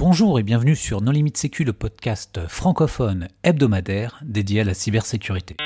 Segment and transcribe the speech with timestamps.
[0.00, 5.56] Bonjour et bienvenue sur Non Limite Sécu, le podcast francophone hebdomadaire dédié à la cybersécurité.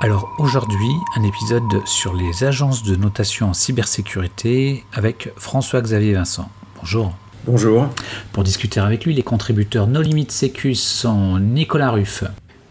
[0.00, 6.48] Alors aujourd'hui, un épisode sur les agences de notation en cybersécurité avec François-Xavier Vincent.
[6.76, 7.12] Bonjour.
[7.44, 7.88] Bonjour.
[8.32, 12.22] Pour discuter avec lui, les contributeurs No Limite Sécu sont Nicolas Ruff.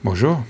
[0.05, 0.41] Bonjour.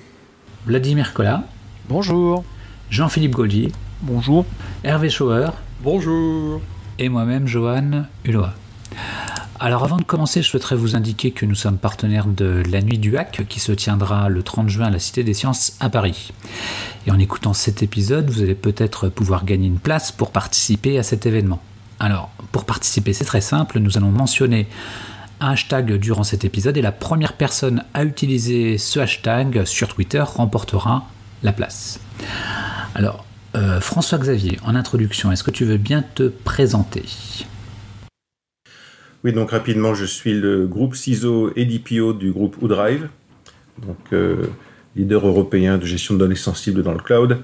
[0.69, 1.45] Vladimir Collat.
[1.87, 2.43] Bonjour.
[2.91, 3.71] Jean-Philippe Gaudier.
[4.03, 4.45] Bonjour.
[4.83, 5.49] Hervé Schauer.
[5.81, 6.61] Bonjour.
[6.99, 8.45] Et moi-même, Johan Hulot.
[9.59, 12.99] Alors avant de commencer, je souhaiterais vous indiquer que nous sommes partenaires de la Nuit
[12.99, 16.33] du Hack qui se tiendra le 30 juin à la Cité des Sciences à Paris.
[17.07, 21.03] Et en écoutant cet épisode, vous allez peut-être pouvoir gagner une place pour participer à
[21.03, 21.63] cet événement.
[21.99, 24.67] Alors, pour participer, c'est très simple, nous allons mentionner
[25.39, 30.19] un hashtag durant cet épisode et la première personne à utiliser ce hashtag sur Twitter
[30.19, 31.07] remportera
[31.43, 31.99] la place.
[32.95, 33.25] Alors,
[33.55, 37.03] euh, François Xavier, en introduction, est-ce que tu veux bien te présenter?
[39.23, 43.09] Oui, donc rapidement, je suis le groupe CISO et DPO du groupe Udrive,
[43.85, 44.47] donc euh,
[44.95, 47.39] leader européen de gestion de données sensibles dans le cloud.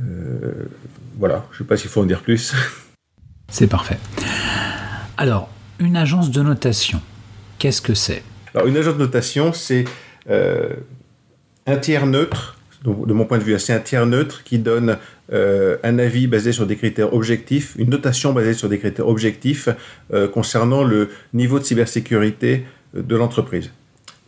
[0.00, 0.52] Euh,
[1.18, 2.54] voilà, je ne sais pas s'il faut en dire plus.
[3.48, 3.98] C'est parfait.
[5.18, 5.50] Alors,
[5.82, 7.00] une agence de notation,
[7.58, 8.22] qu'est-ce que c'est?
[8.54, 9.84] Alors, une agence de notation, c'est
[10.30, 10.70] euh,
[11.66, 14.98] un tiers neutre, de mon point de vue, c'est un tiers neutre qui donne
[15.32, 19.68] euh, un avis basé sur des critères objectifs, une notation basée sur des critères objectifs
[20.12, 23.70] euh, concernant le niveau de cybersécurité de l'entreprise.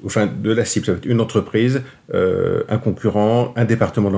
[0.06, 1.82] Enfin, de la cible, ça être une entreprise,
[2.12, 4.14] un concurrent, un département de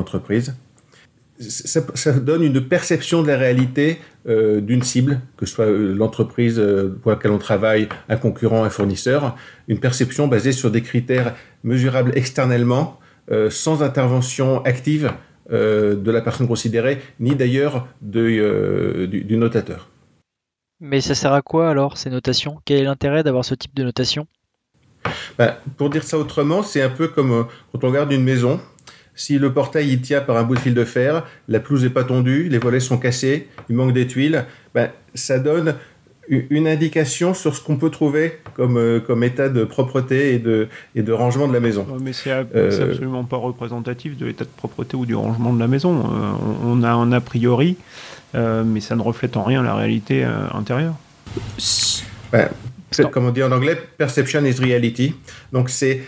[1.39, 6.61] Ça, donne une perception de la réalité d'une cible, que ce soit l'entreprise
[7.03, 9.37] pour laquelle on travaille, un concurrent, un fournisseur,
[9.69, 12.99] une perception basée sur des critères mesurables externellement,
[13.51, 15.13] sans intervention active
[15.53, 19.89] euh, de la personne considérée, ni d'ailleurs euh, du, notateur.
[20.81, 22.61] Mais ça sert à quoi alors ces notations?
[22.65, 24.27] Quel est l'intérêt d'avoir ce type de notation?
[25.39, 28.61] Ben, Pour dire ça autrement, c'est un peu comme euh, quand on regarde une maison.
[29.17, 31.91] Si le portail il tient par un bout de fil de fer, la pelouse n'est
[31.91, 34.45] pas tendue, les volets sont cassés, il manque des tuiles,
[34.75, 35.75] ben, ça donne
[36.29, 40.69] une indication sur ce qu'on peut trouver comme, euh, comme état de propreté et de,
[40.95, 41.87] et de rangement de la maison.
[42.01, 45.69] mais c'est euh, absolument pas représentatif de l'état de propreté ou du rangement de la
[45.69, 45.99] maison.
[45.99, 46.33] Euh,
[46.65, 47.77] on, a un a priori,
[48.35, 50.95] mais ça ne reflète en rien la réalité intérieure.
[52.33, 52.49] Ouais,
[53.11, 55.15] comme on dit en anglais, perception is reality.
[55.53, 56.03] Donc c'est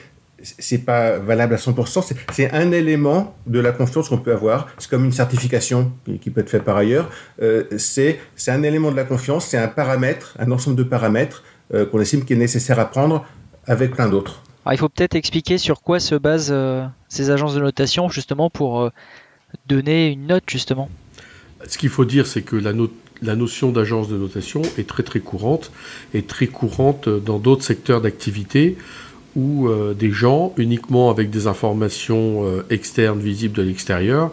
[0.59, 4.69] c'est pas valable à 100%, c'est un élément de la confiance qu'on peut avoir.
[4.79, 7.11] C'est comme une certification qui peut être faite par ailleurs.
[7.43, 11.43] Euh, c'est un élément de la confiance, c'est un paramètre, un ensemble de paramètres
[11.75, 13.25] euh, qu'on estime qu'il est nécessaire à prendre
[13.67, 14.43] avec plein d'autres.
[14.71, 18.91] il faut peut-être expliquer sur quoi se basent euh, ces agences de notation justement pour
[19.67, 20.89] donner une note justement.
[21.67, 22.73] Ce qu'il faut dire, c'est que la,
[23.23, 25.73] la notion d'agence de notation est très très courante
[26.15, 28.77] et très courante dans d'autres secteurs d'activité
[29.37, 34.33] où euh, des gens, uniquement avec des informations euh, externes visibles de l'extérieur,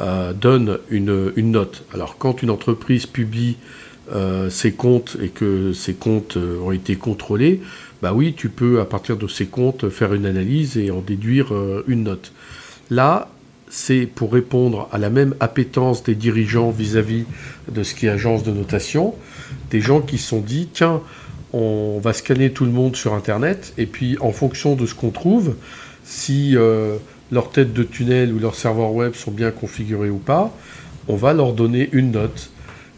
[0.00, 1.84] euh, donnent une, note.
[1.92, 3.56] Alors quand une entreprise publie
[4.48, 7.60] ses comptes et que ces comptes ont été contrôlés,
[8.02, 11.52] bah oui, tu peux à partir de ces comptes faire une analyse et en déduire
[11.86, 12.32] une note.
[12.90, 13.30] Là,
[13.68, 18.08] c'est pour répondre à la même appétence des dirigeants vis-à-vis -vis de ce qui est
[18.08, 19.14] agence de notation,
[19.70, 21.02] des gens qui se sont dit, tiens,
[21.52, 25.10] on va scanner tout le monde sur Internet, et puis en fonction de ce qu'on
[25.10, 25.54] trouve,
[26.04, 26.96] si euh,
[27.32, 30.52] leurs têtes de tunnel ou leurs serveurs web sont bien configurés ou pas,
[31.08, 32.50] on va leur donner une note.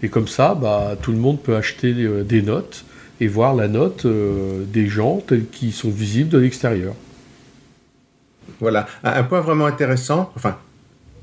[0.03, 2.85] Et comme ça, bah, tout le monde peut acheter euh, des notes
[3.21, 6.95] et voir la note euh, des gens tels qu'ils sont visibles de l'extérieur.
[8.61, 10.57] Voilà, un point vraiment intéressant, enfin,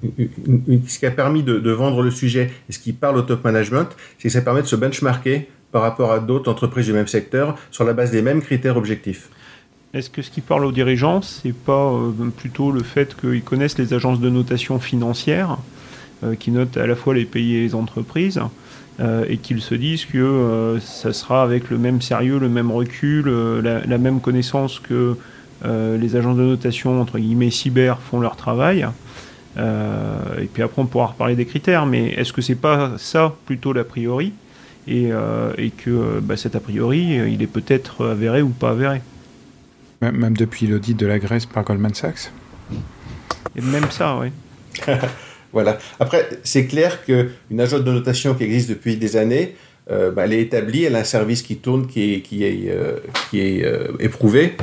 [0.02, 3.44] ce qui a permis de, de, vendre le sujet et ce qui parle au top
[3.44, 7.08] management, c'est que ça permet de se benchmarker par rapport à d'autres entreprises du même
[7.08, 9.30] secteur sur la base des mêmes critères objectifs.
[9.94, 13.80] Est-ce que ce qui parle aux dirigeants, c'est pas euh, plutôt le fait qu'ils connaissent
[13.80, 15.58] les agences de notation financière
[16.24, 18.40] euh, qui notent à la fois les pays et les entreprises
[19.00, 23.30] euh, et qu'ils se disent que ça sera avec le même sérieux, le même recul,
[23.64, 25.18] la, même connaissance que
[25.64, 28.86] les agences de notation entre guillemets cyber font leur travail.
[29.58, 33.74] et puis après on pourra reparler des critères, mais est-ce que c'est pas ça plutôt
[33.74, 34.34] l'a priori
[34.88, 38.72] euh, et, que euh, bah, cet a priori, euh, il est peut-être avéré ou pas
[38.72, 39.02] avéré.
[40.02, 42.32] Même depuis l'audit de la Grèce par Goldman Sachs
[43.56, 44.30] Et même ça, oui.
[45.54, 45.78] voilà.
[46.00, 49.56] Après, c'est clair qu'une agence de notation qui existe depuis des années,
[49.90, 52.72] bah, elle est établie, elle a un service qui tourne, qui est, qui est,
[53.30, 53.66] qui est
[54.00, 54.56] éprouvé.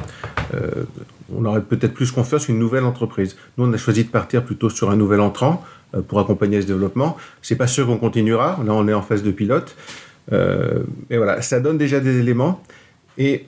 [1.34, 3.36] on aurait peut-être plus confiance une nouvelle entreprise.
[3.58, 5.62] Nous, on a choisi de partir plutôt sur un nouvel entrant
[5.94, 7.16] euh, pour accompagner ce développement.
[7.42, 8.58] C'est pas sûr qu'on continuera.
[8.64, 9.76] Là, on est en phase de pilote.
[10.32, 12.62] Euh, et voilà, ça donne déjà des éléments.
[13.18, 13.46] Et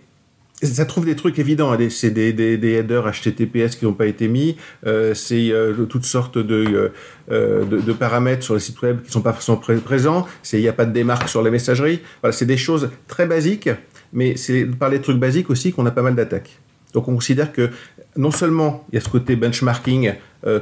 [0.62, 1.76] ça trouve des trucs évidents.
[1.90, 4.56] C'est des, des, headers HTTPS qui n'ont pas été mis.
[4.86, 6.90] Euh, c'est euh, toutes sortes de,
[7.30, 10.26] de, de, paramètres sur les sites web qui ne sont pas forcément présents.
[10.52, 12.00] Il n'y a pas de démarque sur la messagerie.
[12.22, 13.70] Voilà, c'est des choses très basiques,
[14.12, 16.58] mais c'est par les trucs basiques aussi qu'on a pas mal d'attaques.
[16.94, 17.70] Donc on considère que
[18.16, 20.14] non seulement il y a ce côté benchmarking,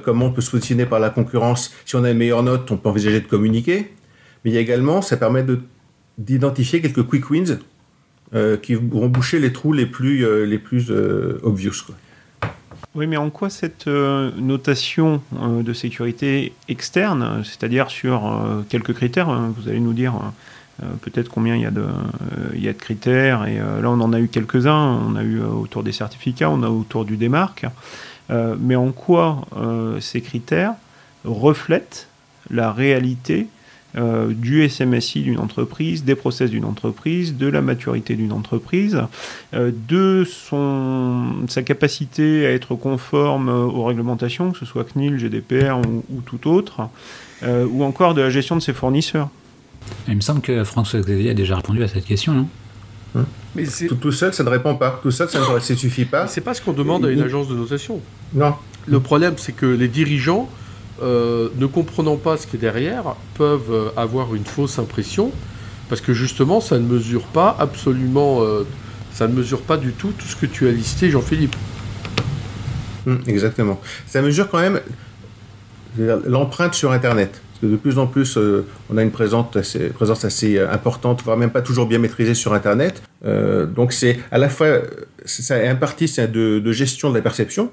[0.04, 1.72] comment on peut se positionner par la concurrence.
[1.86, 3.92] Si on a une meilleure note, on peut envisager de communiquer.
[4.44, 5.44] Mais il y a également, ça permet
[6.18, 7.58] d'identifier quelques quick wins
[8.34, 10.58] euh, qui vont boucher les trous les plus, euh,
[10.90, 11.84] euh, obvious.
[11.86, 11.94] Quoi.
[12.96, 19.68] Oui, mais en quoi cette notation de sécurité externe, c'est-à-dire sur quelques critères, hein, vous
[19.68, 20.14] allez nous dire
[21.02, 21.84] peut-être combien il y, a de,
[22.54, 25.82] y a de critères, et là on en a eu quelques-uns, on a eu autour
[25.82, 27.66] des certificats, on a autour du démarque,
[28.30, 29.46] mais en quoi
[30.00, 30.72] ces critères
[31.24, 32.08] reflètent
[32.50, 33.46] la réalité
[33.96, 39.00] euh, du SMSI d'une entreprise, des process d'une entreprise, de la maturité d'une entreprise,
[39.54, 45.78] euh, de son, sa capacité à être conforme aux réglementations, que ce soit CNIL, GDPR
[46.10, 46.88] ou, tout autre,
[47.42, 49.30] euh, ou encore de la gestion de ses fournisseurs.
[50.08, 52.48] Il me semble que François Xavier a déjà répondu à cette question, non?
[53.54, 55.00] Mais tout, tout, seul, ça ne répond pas.
[55.02, 56.26] Tout seul, ça ne suffit pas.
[56.26, 58.02] C'est pas ce qu'on demande à une agence de notation.
[58.34, 58.54] Non.
[58.86, 60.50] Le problème, c'est que les dirigeants
[61.02, 65.30] euh, ne comprenant pas ce qui est derrière, peuvent euh, avoir une fausse impression,
[65.90, 68.66] parce que justement, ça ne mesure pas absolument, euh,
[69.12, 71.54] ça ne mesure pas du tout tout ce que tu as listé, Jean-Philippe.
[73.06, 73.78] Hum, exactement.
[74.06, 74.80] Ça mesure quand même
[75.98, 77.42] l'empreinte sur Internet.
[77.50, 78.38] Parce que de plus en plus,
[78.90, 83.02] on a une présence assez, importante, voire même pas toujours bien maîtrisée sur Internet.
[83.24, 84.66] donc c'est à la fois,
[85.24, 87.70] ça un parti de, de gestion de la perception,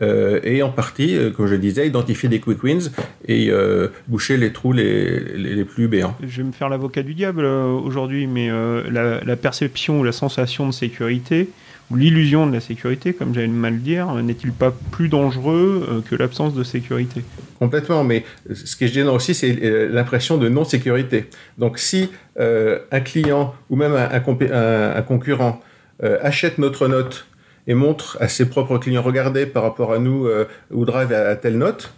[0.00, 2.90] euh, et en partie, euh, comme je disais, identifier des quick wins
[3.28, 6.16] et euh, boucher les trous les, les, plus béants.
[6.22, 8.50] Je vais me faire l'avocat du diable aujourd'hui, mais
[8.90, 11.48] la, perception ou la sensation de sécurité,
[11.90, 16.14] ou l'illusion de la sécurité, comme j'allais mal le dire, n'est-il pas plus dangereux que
[16.14, 17.22] l'absence de sécurité?
[17.58, 21.26] Complètement, mais ce qui est gênant aussi, c'est l'impression de non-sécurité.
[21.58, 25.60] Donc si un client ou même un, un, un concurrent
[26.00, 27.26] achète notre note
[27.66, 31.58] et montre à ses propres clients, regardez par rapport à nous, euh, Drive à, telle
[31.58, 31.92] note,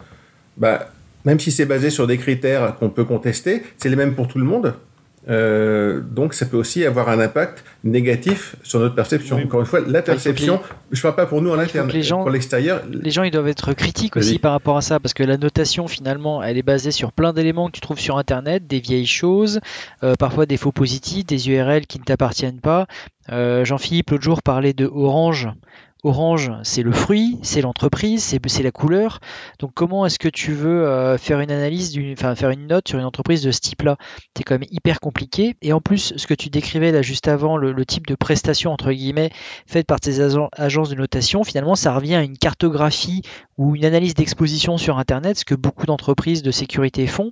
[0.56, 0.90] bah,
[1.24, 4.38] même si c'est basé sur des critères qu'on peut contester, c'est les mêmes pour tout
[4.38, 4.74] le monde.
[5.28, 9.36] Euh, donc ça peut aussi avoir un impact négatif sur notre perception.
[9.38, 10.60] Encore une fois, la perception,
[10.90, 12.82] je ne parle pas pour nous en interne, pour l'extérieur.
[12.90, 15.88] Les gens ils doivent être critiques aussi par rapport à ça, parce que la notation
[15.88, 19.60] finalement, elle est basée sur plein d'éléments que tu trouves sur Internet, des vieilles choses,
[20.02, 22.86] euh, parfois des faux positifs, des URL qui ne t'appartiennent pas.
[23.32, 25.48] Euh, Jean-Philippe l'autre jour parlait de Orange.
[26.04, 29.20] Orange, c'est le fruit, c'est l'entreprise, c'est la couleur.
[29.58, 32.98] Donc comment est-ce que tu veux euh, faire une analyse, enfin faire une note sur
[32.98, 33.96] une entreprise de ce type-là?
[34.36, 35.56] C'est quand même hyper compliqué.
[35.62, 38.92] Et en plus, ce que tu décrivais là juste avant, le, type de prestation entre
[38.92, 39.30] guillemets
[39.66, 43.22] faite par tes agences de notation, finalement, ça revient à une cartographie
[43.56, 47.30] ou une analyse d'exposition sur Internet, ce que beaucoup d'entreprises de sécurité font.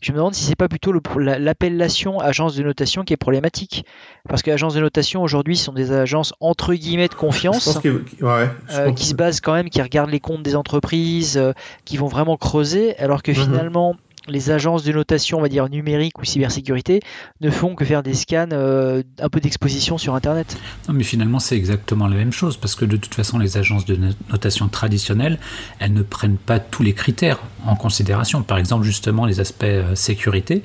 [0.00, 3.86] Je me demande si c'est pas plutôt l'appellation agence de notation qui est problématique.
[4.28, 7.78] Parce que agences de notation aujourd'hui sont des agences entre guillemets de confiance
[8.22, 11.52] euh, qui se basent quand même, qui regardent les comptes des entreprises, euh,
[11.86, 13.36] qui vont vraiment creuser, alors que mhm.
[13.36, 13.96] finalement
[14.28, 17.00] les agences de notation, on va dire numérique ou cybersécurité,
[17.40, 20.56] ne font que faire des scans, euh, un peu d'exposition sur Internet.
[20.88, 23.84] Non, mais finalement, c'est exactement la même chose, parce que de toute façon, les agences
[23.84, 23.98] de
[24.30, 25.38] notation traditionnelles,
[25.78, 28.42] elles ne prennent pas tous les critères en considération.
[28.42, 30.62] Par exemple, justement, les aspects euh, sécurité,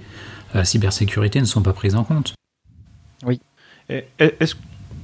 [0.56, 2.34] euh, cybersécurité ne sont pas pris en compte.
[3.26, 3.40] Oui.
[3.90, 4.56] Est-ce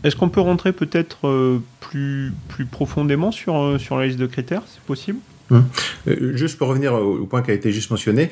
[0.04, 4.82] est qu'on peut rentrer peut-être plus, plus profondément sur, sur la liste de critères C'est
[4.84, 5.20] possible?
[5.52, 5.66] Hum.
[6.08, 8.32] Euh, juste pour revenir au, point qui a été juste mentionné,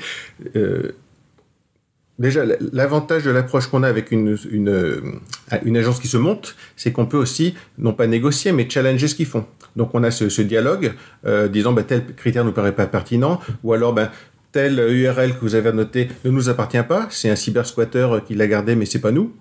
[0.55, 0.91] euh,
[2.19, 2.43] déjà
[2.73, 5.01] l'avantage de l'approche qu'on a avec une, euh,
[5.63, 9.15] une, agence qui se monte, c'est qu'on peut aussi non pas négocier mais challenger ce
[9.15, 9.45] qu'ils font.
[9.75, 10.93] Donc on a ce, dialogue
[11.51, 14.09] disant bah, tel critère ne nous paraît pas pertinent ou alors ben
[14.53, 18.35] tel URL que vous avez noté ne nous appartient pas, c'est un cyber squatter qui
[18.35, 19.33] l'a gardé mais c'est pas nous.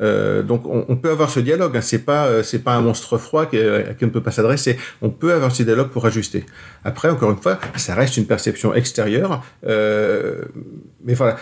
[0.00, 1.76] Euh, donc on, peut avoir ce dialogue.
[1.76, 1.80] Hein.
[1.82, 4.30] C'est pas euh, c'est pas un monstre froid qui, à qui on ne peut pas
[4.30, 4.78] s'adresser.
[5.02, 6.46] On peut avoir ce dialogue pour ajuster.
[6.84, 9.42] Après, encore une fois, ça reste une perception extérieure.
[9.66, 10.42] Euh,
[11.04, 11.36] mais voilà,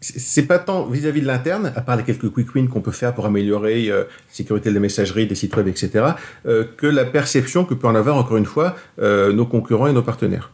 [0.00, 3.14] c'est pas tant vis-à-vis de l'interne, à part les quelques quick wins qu'on peut faire
[3.14, 6.04] pour améliorer la sécurité de la messagerie, des sites web, etc.,
[6.44, 10.52] que la perception que peut en avoir, encore une fois, nos concurrents et nos partenaires.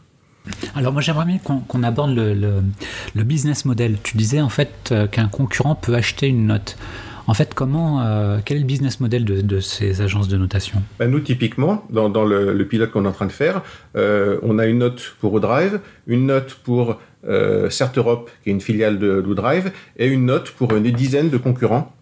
[0.75, 3.97] Alors moi j'aimerais bien qu'on aborde le, business model.
[4.01, 6.77] Tu disais en fait qu'un concurrent peut acheter une note.
[7.25, 10.81] En fait, comment, euh, quel est le business model de, ces agences de notation?
[10.99, 13.61] Ben, Nous, typiquement, dans, le, pilote qu'on est en train de faire,
[13.95, 18.61] euh, on a une note pour ODrive, une note pour euh, CertEurope, qui est une
[18.61, 21.93] filiale de ODrive, et une note pour une dizaine de concurrents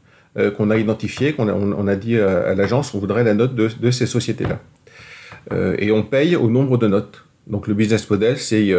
[0.56, 3.92] qu'on a identifiés, qu'on a, on, a dit à, l'agence, on voudrait la note de,
[3.92, 4.60] ces sociétés-là.
[5.78, 7.26] et on paye au nombre de notes.
[7.48, 8.74] Donc le business model, c'est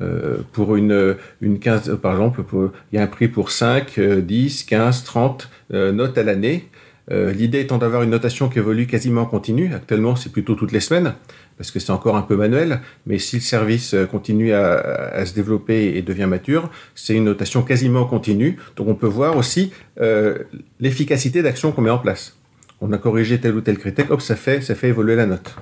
[0.00, 2.42] euh, pour une, une 15, par exemple,
[2.92, 6.68] il y a un prix pour 5, 10, 15, 30 notes à l'année.
[7.10, 9.74] Euh, l'idée étant d'avoir une notation qui évolue quasiment en continu.
[9.74, 11.14] Actuellement, c'est plutôt toutes les semaines,
[11.56, 12.80] parce que c'est encore un peu manuel.
[13.06, 17.62] Mais si le service euh, continue à, se développer et devient mature, c'est une notation
[17.62, 18.56] quasiment continue.
[18.76, 19.72] Donc on peut voir aussi
[20.80, 22.36] l'efficacité d'action qu'on met en place.
[22.80, 25.54] On a corrigé tel ou tel critère, hop, ça fait, ça fait évoluer la note.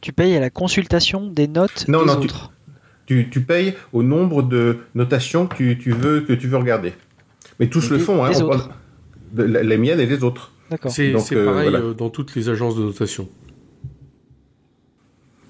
[0.00, 2.55] Tu payes à la consultation des notes non, des non, autres tu,
[3.06, 6.92] tu, payes au nombre de notations que tu, veux, que tu veux regarder.
[7.60, 8.30] Mais tous le font, hein,
[9.36, 10.52] les miennes et les autres.
[10.88, 13.28] C'est euh, pareil euh, dans toutes les agences de notation.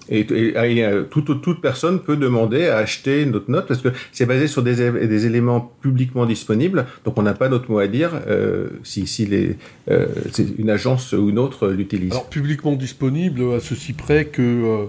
[0.08, 4.46] Et, euh, toute, toute, personne peut demander à acheter notre note parce que c'est basé
[4.46, 8.12] sur des, des, éléments publiquement disponibles, donc on n'a pas notre mot à dire
[8.84, 9.56] si, si les,
[10.58, 12.12] une agence ou une autre l'utilise.
[12.12, 14.84] Alors publiquement disponible à ceci près que euh,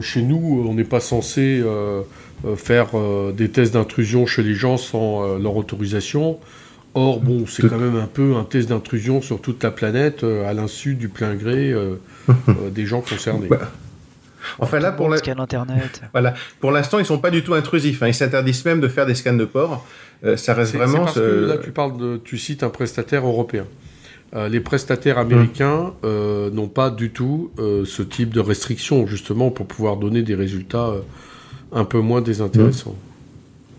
[0.00, 2.02] chez nous, on n'est pas censé euh,
[2.44, 2.88] euh, faire
[3.32, 6.38] des tests d'intrusion chez les gens sans leur autorisation.
[6.94, 10.52] Or, bon, c'est quand même un peu un test d'intrusion sur toute la planète à
[10.52, 11.72] l'insu du plein gré
[12.70, 13.46] des gens concernés.
[13.46, 13.70] Bah,
[14.58, 16.02] enfin là, pour Internet.
[16.12, 16.34] voilà.
[16.60, 18.02] Pour l'instant, ils sont pas du tout intrusifs.
[18.02, 18.08] Hein.
[18.08, 19.86] Ils s'interdisent même de faire des scans de port.
[20.36, 21.04] ça reste vraiment.
[21.04, 23.64] Parce que là, tu parles de, tu cites un prestataire européen.
[24.34, 29.50] Euh, les prestataires américains euh, n'ont pas du tout euh, ce type de restriction, justement,
[29.50, 30.92] pour pouvoir donner des résultats
[31.72, 32.96] un peu moins désintéressants.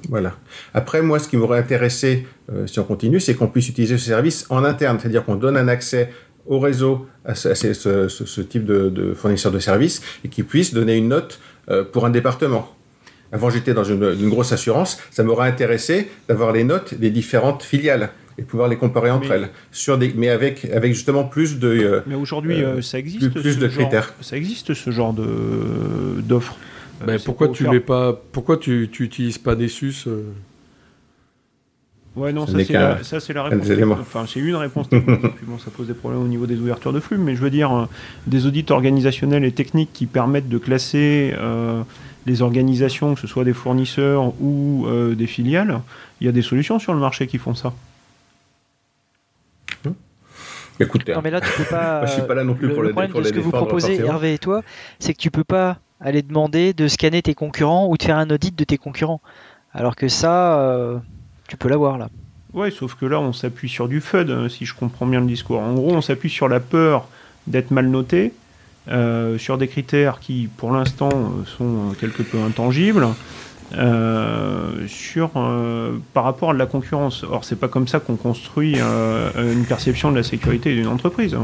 [0.10, 0.36] Voilà.
[0.74, 2.26] Après, moi, ce qui m'aurait intéressé,
[2.66, 5.68] si on continue, c'est qu'on puisse utiliser ce service en interne, c'est-à-dire qu'on donne un
[5.68, 6.12] accès
[6.48, 11.10] au réseau à ce, type de, de, fournisseur de services et qu'ils puissent donner une
[11.10, 11.40] note
[11.92, 12.70] pour un département.
[13.32, 18.10] Avant, j'étais dans une, grosse assurance, ça m'aurait intéressé d'avoir les notes des différentes filiales
[18.40, 19.50] et pouvoir les comparer entre elles.
[19.72, 21.68] Sur des, mais avec, avec justement plus de.
[21.68, 23.30] Euh, mais aujourd'hui, euh, ça existe.
[23.30, 24.14] Plus, de critères.
[24.22, 26.56] ça existe ce genre de d'offres.
[27.08, 30.06] Euh, pourquoi tu mets pas Pourquoi tu, tu utilises pas Nessus
[32.16, 33.98] Ouais, non, ça c'est, la, ça c'est la réponse.
[34.02, 37.18] Enfin, c'est une réponse ça pose des problèmes au niveau des ouvertures de flux.
[37.18, 37.88] Mais je veux dire,
[38.28, 41.34] des audits organisationnels et techniques qui permettent de classer
[42.26, 45.82] les organisations, que ce soit des fournisseurs ou des filiales,
[46.20, 47.74] il y a des solutions sur le marché qui font ça.
[50.80, 52.06] Écoutez, non mais là tu peux pas.
[52.06, 54.00] je suis pas là non plus le, pour le problème de ce que vous proposez,
[54.00, 54.62] Hervé et toi,
[55.00, 58.30] c'est que tu peux pas aller demander de scanner tes concurrents ou de faire un
[58.30, 59.22] audit de tes concurrents.
[59.74, 60.98] Alors que ça, euh,
[61.48, 62.10] tu peux l'avoir là.
[62.54, 65.28] Ouais, sauf que là on s'appuie sur du FUD, hein, si je comprends bien le
[65.28, 65.60] discours.
[65.60, 67.08] En gros, on s'appuie sur la peur
[67.46, 68.34] d'être mal noté,
[68.88, 73.08] euh, sur des critères qui, pour l'instant, euh, sont quelque peu intangibles.
[73.78, 77.24] Euh, sur, euh, par rapport à la concurrence.
[77.30, 81.36] Or, c'est pas comme ça qu'on construit euh, une perception de la sécurité d'une entreprise.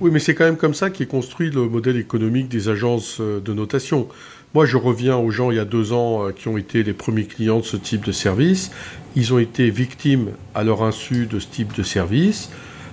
[0.00, 3.52] Oui, mais c'est quand même comme ça qu'est construit le modèle économique des agences de
[3.52, 4.06] notation.
[4.54, 7.24] Moi, je reviens aux gens il y a deux ans qui ont été les premiers
[7.24, 8.70] clients de ce type de service.
[9.16, 12.50] Ils ont été victimes à leur insu de ce type de service,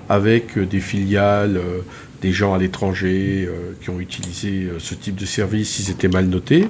[0.10, 1.62] avec des filiales,
[2.22, 3.48] des gens à l'étranger
[3.82, 6.68] qui ont utilisé ce type de service, ils étaient mal notés.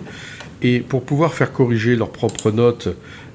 [0.61, 2.89] Et pour pouvoir faire corriger leurs propres notes,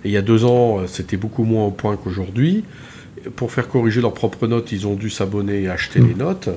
[0.04, 2.64] il y a deux ans, c'était beaucoup moins au point qu'aujourd'hui.
[3.36, 6.48] Pour faire corriger leurs propres notes, ils ont dû s'abonner et acheter les notes.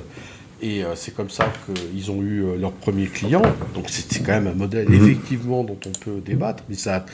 [0.63, 3.41] Et euh, c'est comme ça qu'ils ont eu euh, leur premier client.
[3.75, 4.93] Donc c'est quand même un modèle mmh.
[4.93, 7.05] effectivement dont on peut débattre, mais ça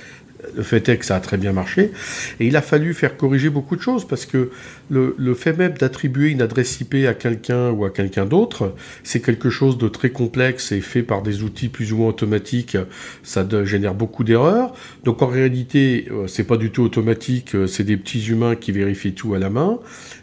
[0.56, 1.92] le fait est que ça a très bien marché.
[2.40, 4.52] Et il a fallu faire corriger beaucoup de choses parce que
[4.90, 9.50] le, fait même d'attribuer une adresse IP à quelqu'un ou à quelqu'un d'autre, c'est quelque
[9.50, 12.78] chose de très complexe et fait par des outils plus ou moins automatiques.
[13.24, 14.74] Ça génère beaucoup d'erreurs.
[15.04, 17.56] Donc en réalité, euh, c'est pas du tout automatique.
[17.56, 19.80] Euh, c'est des petits humains qui vérifient tout à la main.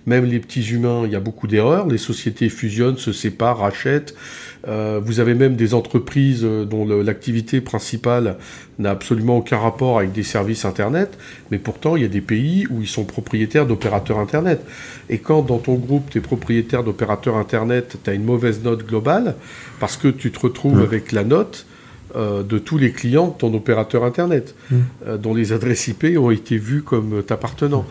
[0.06, 1.88] Même les petits humains, il y a beaucoup d'erreurs.
[1.88, 4.14] Les sociétés fusionnent, se séparent, rachètent.
[4.68, 8.36] Euh, vous avez même des entreprises euh, dont l'activité principale
[8.78, 11.18] n'a absolument aucun rapport avec des services Internet,
[11.50, 14.60] mais pourtant il y a des pays où ils sont propriétaires d'opérateurs Internet.
[15.08, 18.84] Et quand dans ton groupe tu es propriétaire d'opérateurs Internet, tu as une mauvaise note
[18.86, 19.34] globale,
[19.78, 21.66] parce que tu te retrouves avec la note,
[22.14, 24.76] euh, de tous les clients de ton opérateur Internet, mmh.
[25.06, 27.84] euh, dont les adresses IP ont été vues comme t'appartenant.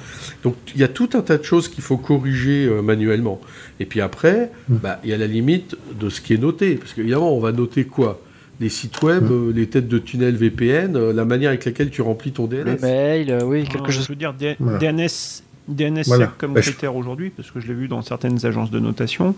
[0.44, 3.42] Donc il y a tout un tas de choses qu'il faut corriger euh, manuellement.
[3.80, 4.76] Et puis après, mmh.
[4.76, 6.76] bah, il y a la limite de ce qui est noté.
[6.76, 8.22] Parce qu'évidemment, on va noter quoi?
[8.62, 9.52] Les sites web, mmh.
[9.52, 12.64] les têtes de tunnel VPN, la manière avec laquelle tu remplis ton DNS.
[12.64, 14.06] Le mail, oui, quelque chose.
[14.06, 16.34] Je veux dire, DNS DNS Voilà.
[16.38, 19.36] comme Bah, je- critère aujourd'hui, parce que je l'ai vu dans certaines agences de notation,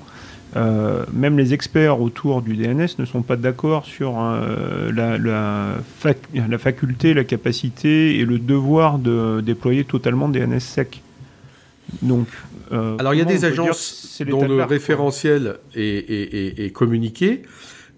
[0.55, 5.75] euh, même les experts autour du DNS ne sont pas d'accord sur euh, la, la
[6.03, 6.17] fac-
[6.49, 11.01] la faculté, la capacité et le devoir de déployer totalement DNS sec.
[12.01, 12.27] Donc,
[12.73, 17.43] euh, Alors il y a des agences dont le référentiel est, est- est- est communiqué,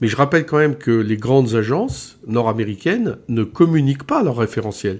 [0.01, 4.99] mais je rappelle quand même que les grandes agences nord-américaines ne communiquent pas leur référentiel.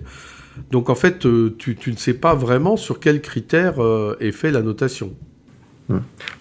[0.71, 4.31] Donc en fait, euh, tu, tu ne sais pas vraiment sur quels critères euh, est
[4.31, 5.13] fait la notation.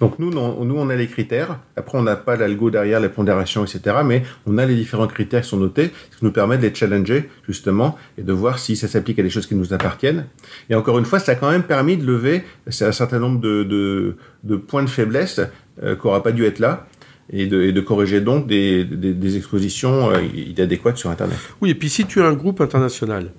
[0.01, 1.59] Donc nous, non- nous, on a les critères.
[1.75, 3.97] Après, on n'a pas l'algo derrière, les pondérations, etc.
[4.05, 6.75] Mais on a les différents critères qui sont notés, ce qui nous permet de les
[6.75, 10.27] challenger, justement, et de voir si ça s'applique à des choses qui nous appartiennent.
[10.69, 13.63] Et encore une fois, ça a quand même permis de lever un certain nombre de,
[13.63, 15.41] de- de points de faiblesse
[15.83, 16.87] euh, qui n'auraient pas dû être là.
[17.31, 21.39] Et de, et de corriger donc des, des- des expositions euh, inadéquates sur Internet.
[21.63, 23.31] Oui, et puis si tu as un groupe international,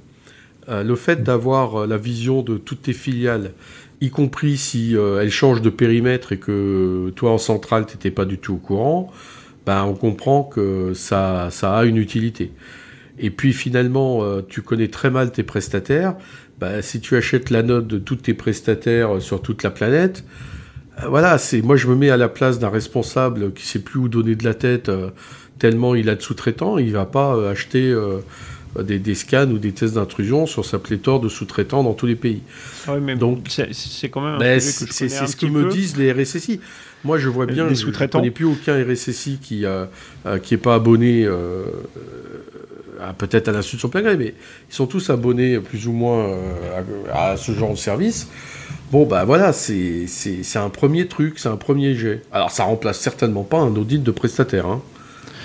[0.70, 3.52] le fait d'avoir euh, la vision de toutes tes filiales,
[4.02, 8.12] y compris si euh, elles changent de périmètre et que toi en centrale tu n'étais
[8.12, 9.12] pas du tout au courant,
[9.66, 12.52] ben, on comprend que ça, a une utilité.
[13.20, 16.16] Et puis finalement, euh, tu connais très mal tes prestataires.
[16.60, 20.24] Ben, si tu achètes la note de tous tes prestataires euh, sur toute la planète,
[21.04, 24.00] euh, voilà, c'est moi je me mets à la place d'un responsable qui sait plus
[24.00, 25.10] où donner de la tête euh,
[25.60, 28.20] tellement il a de sous-traitants, il va pas euh, acheter euh,
[28.84, 32.16] des, des scans ou des tests d'intrusion sur sa pléthore de sous-traitants dans tous les
[32.16, 32.42] pays.
[32.88, 35.70] Ah oui, mais Donc- c'est- quand même un Ben, c'est ce que me peu.
[35.70, 36.60] disent les RSSI.
[37.04, 39.86] Moi, je vois bien, Les je- connais plus aucun RSSI qui euh,
[40.26, 41.64] euh, qui pas abonné, euh,
[43.02, 44.34] à- peut-être à l'institution plein gré, mais
[44.70, 46.38] ils sont tous abonnés plus ou moins euh,
[47.14, 48.28] à, à ce genre de service.
[48.92, 50.06] Bon, bah voilà, c'est
[50.56, 52.22] un premier truc, c'est un premier jet.
[52.32, 54.82] Alors, ça remplace certainement pas un audit de prestataire, hein.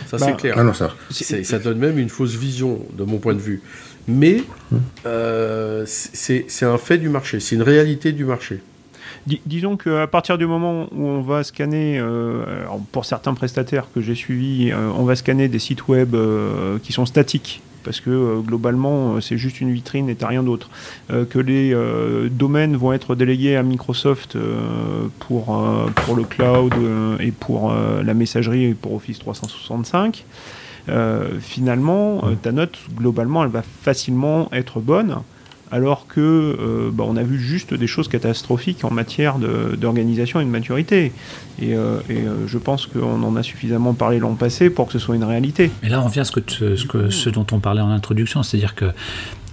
[0.07, 0.55] Ça Bah, c'est clair.
[0.59, 0.95] Ah non, ça.
[1.11, 3.63] Ça donne même une fausse vision de mon point de vue.
[4.07, 4.43] Mais
[5.07, 8.61] euh, c'est un fait du marché, c'est une réalité du marché.
[9.27, 12.45] Dis- disons qu'à partir du moment où on va scanner, euh,
[12.93, 16.93] pour certains prestataires que j'ai suivis, euh, on va scanner des sites web euh, qui
[16.93, 20.71] sont statiques, parce que euh, globalement euh, c'est juste une vitrine et t'as rien d'autre.
[21.11, 21.75] Euh, que les
[22.31, 24.37] domaines vont être délégués à Microsoft
[25.21, 25.45] pour,
[25.95, 26.73] pour le cloud
[27.21, 30.25] et pour la messagerie et pour Office 365.
[30.89, 35.17] euh, finalement, ta note, globalement, elle va facilement être bonne
[35.75, 39.39] alors que euh, bah, on a vu juste des choses catastrophiques en matière
[39.77, 41.13] d'organisation et de maturité.
[41.61, 44.93] Et, euh, et, euh, je pense qu'on en a suffisamment parlé l'an passé pour que
[44.93, 45.73] ce soit une réalité.
[45.83, 47.91] Et là, on vient à ce, que tu- ce, que, ce dont on parlait en
[47.91, 48.87] introduction, c'est-à-dire que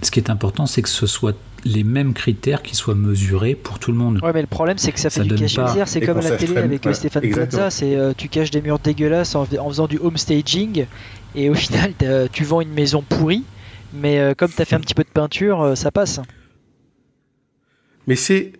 [0.02, 3.80] ce qui est important, c'est que ce soit les mêmes critères qui soient mesurés pour
[3.80, 4.20] tout le monde.
[4.22, 5.88] Ouais, mais le problème, c'est que ça fait Ça du cache misère.
[5.88, 7.28] C'est comme à la télé avec euh, ouais, Stéphane.
[7.30, 7.70] Plaza.
[7.70, 10.86] C'est euh, tu caches des murs dégueulasses en, en faisant du home staging,
[11.34, 11.92] et au final,
[12.32, 13.42] tu vends une maison pourrie.
[13.94, 16.20] Mais euh, comme tu as fait un petit peu de peinture, euh, ça passe.
[18.06, 18.52] Mais c'est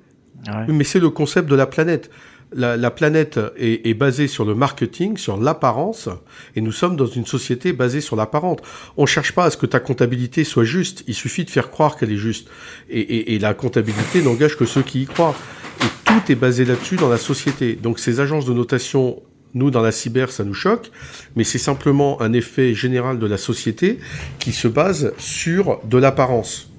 [0.69, 2.11] mais c'est le concept de la planète.
[2.55, 6.11] La, la planète est, est basée sur le marketing, sur l'apparence,
[6.55, 8.59] et nous sommes dans une société basée sur l'apparence.
[8.99, 11.97] On cherche pas à ce que ta comptabilité soit juste, il suffit de faire croire
[11.97, 12.49] qu'elle est juste.
[12.91, 15.35] Et, et- et la comptabilité n'engage que ceux qui y croient.
[15.81, 17.75] Et tout est basé là-dessus dans la société.
[17.75, 19.23] Donc ces agences de notation,
[19.55, 20.91] nous dans la cyber, ça nous choque,
[21.37, 23.99] mais c'est simplement un effet général de la société
[24.39, 26.71] qui se base sur de l'apparence,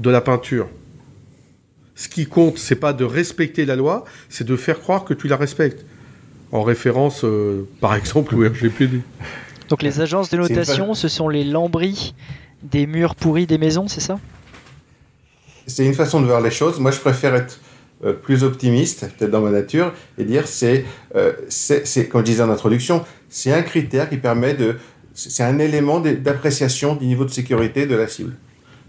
[0.00, 0.68] de la peinture.
[1.94, 5.28] Ce qui compte, c'est pas de respecter la loi, c'est de faire croire que tu
[5.28, 5.86] la respectes.
[6.52, 9.00] En référence, euh, par exemple, au RGPD.
[9.68, 12.14] Donc les agences de notation, ce sont les lambris
[12.62, 14.18] des murs pourris des maisons, c'est ça?
[15.66, 16.78] C'est une façon de voir les choses.
[16.78, 17.58] Moi, je préfère être
[18.04, 22.26] euh, plus optimiste, peut-être dans ma nature, et dire c'est, euh, c'est, c'est, comme je
[22.26, 24.76] disais en introduction, c'est un critère qui permet de,
[25.14, 28.34] c'est un élément d'appréciation du niveau de sécurité de la cible.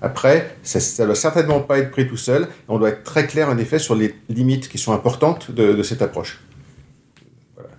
[0.01, 2.47] Après, ça ne doit certainement pas être pris tout seul.
[2.67, 6.01] On doit être très clair, en effet, sur les limites qui sont importantes de, cette
[6.01, 6.39] approche.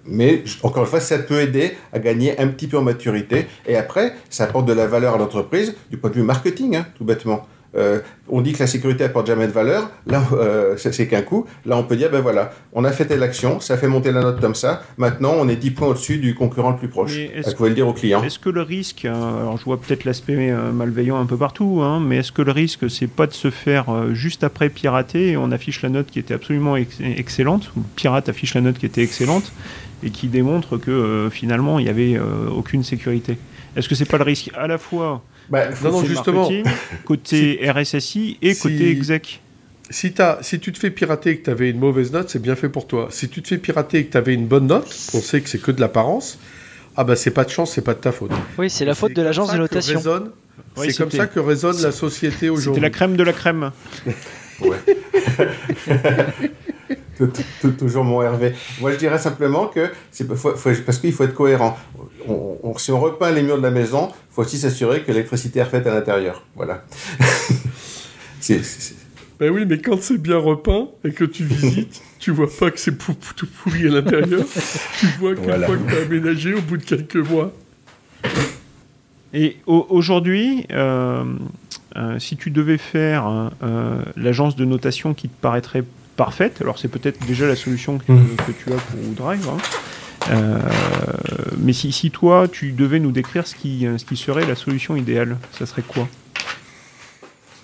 [0.05, 3.47] Mais, encore une fois, ça peut aider à gagner un petit peu en maturité.
[3.67, 6.87] Et après, ça apporte de la valeur à l'entreprise du point de vue marketing, hein,
[6.97, 7.47] tout bêtement.
[7.77, 9.91] Euh, on dit que la sécurité apporte jamais de valeur.
[10.07, 11.45] Là, euh, c'est qu'un coup.
[11.67, 14.23] Là, on peut dire, ben voilà, on a fait telle action, ça fait monter la
[14.23, 14.83] note comme ça.
[14.97, 17.13] Maintenant, on est 10 points au-dessus du concurrent le plus proche.
[17.45, 18.23] Vous pouvez le dire au client.
[18.23, 21.81] Est-ce que le risque, euh, alors je vois peut-être l'aspect euh, malveillant un peu partout,
[21.83, 25.37] hein, mais est-ce que le risque, c'est pas de se faire juste après pirater et
[25.37, 28.79] on affiche la note qui était absolument ex- excellente, ou le pirate affiche la note
[28.79, 29.53] qui était excellente
[30.03, 32.19] et qui démontre que euh, finalement il n'y avait
[32.55, 33.37] aucune sécurité?
[33.77, 36.51] Est-ce que c'est pas le risque à la fois Ben, Non, non, côté justement.
[37.05, 39.41] côté RSSI et Si- côté exec
[39.91, 42.43] Si, t'as- si tu te fais pirater et que tu avais une mauvaise note, c'est
[42.43, 43.09] bien fait pour toi.
[43.11, 45.49] Si tu te fais pirater et que tu avais une bonne note, on sait que
[45.49, 46.39] c'est que de l'apparence,
[46.97, 48.33] ah bah c'est pas de chance, c'est pas de ta faute.
[48.59, 50.01] Oui, c'est la faute de comme l'agence ça de que notation.
[50.77, 52.83] Oui, c'est comme c'était- ça que résonne la société C'était aujourd'hui.
[52.83, 53.71] la crème de la crème.
[57.79, 58.53] Toujours mon Hervé.
[58.81, 61.77] Moi, je dirais simplement que c'est parce qu'il faut être cohérent.
[62.77, 65.65] si on repeint les murs de la maison, il faut aussi s'assurer que l'électricité est
[65.65, 66.45] refaite à l'intérieur.
[66.57, 66.85] Voilà.
[69.39, 72.81] Ben oui, mais quand c'est bien repeint et que tu visites, tu vois pas que
[72.81, 74.45] c'est tout pourri à l'intérieur.
[74.99, 77.53] tu vois qu'une fois que tu as aménagé au bout de quelques mois.
[79.33, 81.25] Et aujourd'hui, euh,
[81.97, 85.85] euh, si tu devais faire euh, l'agence de notation qui te paraîtrait
[86.19, 88.37] parfaite, alors c'est peut-être déjà la solution que, mmh.
[88.63, 90.59] tu as pour Drive, hein,
[91.59, 94.97] mais si, si, toi, tu devais nous décrire ce qui, ce qui serait la solution
[94.97, 96.07] idéale, ça serait quoi?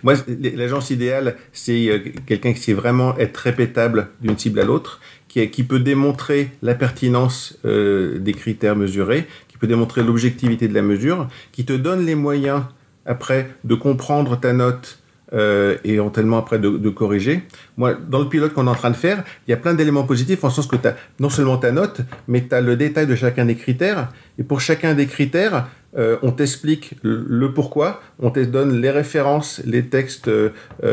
[0.03, 5.47] Moi, l'agence idéale, c'est quelqu'un qui sait vraiment être répétable d'une cible à l'autre, qui,
[5.51, 11.29] qui, peut démontrer la pertinence des critères mesurés, qui peut démontrer l'objectivité de la mesure,
[11.53, 12.62] qui te donne les moyens
[13.05, 14.99] après de comprendre ta note
[15.35, 17.42] euh, et éventuellement après de, corriger.
[17.77, 20.05] Moi, dans le pilote qu'on est en train de faire, il y a plein d'éléments
[20.05, 23.07] positifs en sens que tu as non seulement ta note, mais tu as le détail
[23.07, 24.09] de chacun des critères.
[24.38, 25.66] Et pour chacun des critères,
[25.97, 30.51] euh, on t'explique le, pourquoi, on te donne les références, les textes euh,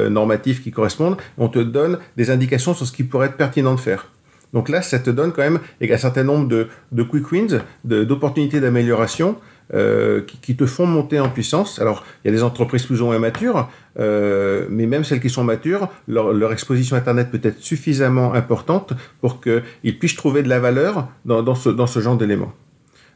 [0.09, 3.79] normatifs qui correspondent, on te donne des indications sur ce qui pourrait être pertinent de
[3.79, 4.07] faire.
[4.53, 9.37] Donc là, ça te donne quand même un certain nombre de, quick wins, d'opportunités d'amélioration
[9.73, 11.79] euh, qui, te font monter en puissance.
[11.79, 15.29] Alors, il y a des entreprises plus ou moins matures, euh, mais même celles qui
[15.29, 20.59] sont matures, leur, exposition Internet peut être suffisamment importante pour qu'ils puissent trouver de la
[20.59, 22.51] valeur dans, ce, genre d'éléments.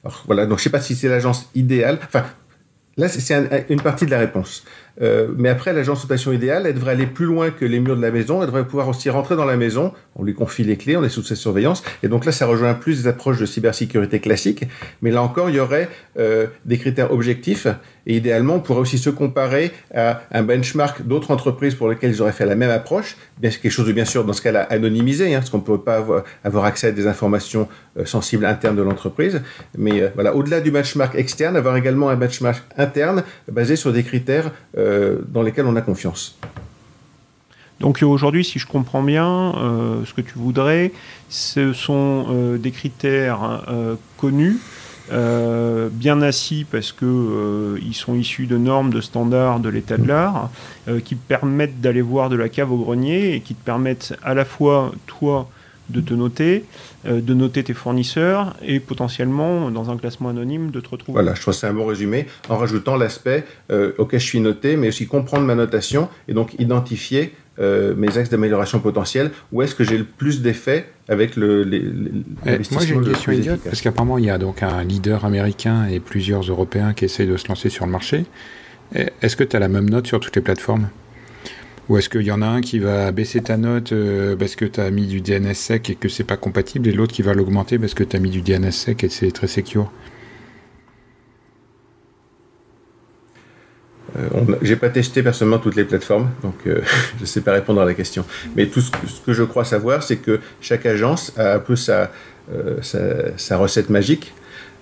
[0.05, 1.99] Alors voilà, donc je ne sais pas si c'est l'agence idéale.
[2.03, 2.23] Enfin,
[2.95, 4.63] là, c'est une partie de la réponse.
[5.01, 8.01] Euh, mais après, l'agence notation idéale, elle devrait aller plus loin que les murs de
[8.01, 8.41] la maison.
[8.41, 9.91] Elle devrait pouvoir aussi rentrer dans la maison.
[10.15, 11.83] On lui confie les clés, on est sous sa surveillance.
[12.03, 14.63] Et donc là, ça rejoint plus des approches de cybersécurité classiques.
[15.01, 17.67] Mais là encore, il y aurait euh, des critères objectifs.
[18.07, 22.21] Et idéalement, on pourrait aussi se comparer à un benchmark d'autres entreprises pour lesquelles ils
[22.21, 23.17] auraient fait la même approche.
[23.39, 25.81] Bien, quelque chose de bien sûr, dans ce cas-là, anonymisé, hein, parce qu'on ne peut
[25.81, 26.05] pas
[26.43, 29.41] avoir, accès à des informations euh, sensibles internes de l'entreprise.
[29.77, 34.51] Mais voilà, au-delà du benchmark externe, avoir également un benchmark interne basé sur des critères
[34.85, 36.37] euh, dans lesquels on a confiance.
[37.79, 40.93] Donc aujourd'hui, si je comprends bien, euh, ce que tu voudrais,
[41.27, 43.63] ce sont euh, des critères
[44.17, 44.57] connus,
[45.11, 50.49] bien assis parce que ils sont issus de normes, de standards de l'état de l'art,
[51.03, 54.45] qui permettent d'aller voir de la cave au grenier et qui te permettent à la
[54.45, 55.47] fois toi
[55.89, 56.65] de te noter,
[57.05, 61.13] euh, de noter tes fournisseurs et potentiellement, dans un classement anonyme, de te retrouver.
[61.13, 64.39] Voilà, je trouve que c'est un bon résumé, en rajoutant l'aspect euh, auquel je suis
[64.39, 69.61] noté, mais aussi comprendre ma notation et donc identifier euh, mes axes d'amélioration potentiels, où
[69.61, 71.83] est-ce que j'ai le plus d'effet avec le, les,
[72.45, 75.87] eh, Moi j'ai une question idiote, parce qu'apparemment il y a donc un leader américain
[75.87, 78.25] et plusieurs Européens qui essayent de se lancer sur le marché.
[78.93, 80.89] Eh, est-ce que tu as la même note sur toutes les plateformes?
[81.89, 84.65] Ou est-ce qu'il y en a un qui va baisser ta note euh, parce que
[84.65, 87.33] tu as mis du DNS sec et que c'est pas compatible, et l'autre qui va
[87.33, 89.91] l'augmenter parce que tu as mis du DNS sec et c'est très secure?
[94.17, 96.81] Euh, J'ai pas testé personnellement toutes les plateformes, donc euh,
[97.17, 98.25] je ne sais pas répondre à la question.
[98.55, 98.91] Mais tout ce
[99.25, 102.11] que, je crois savoir, c'est que chaque agence a un peu sa,
[102.81, 104.33] sa recette magique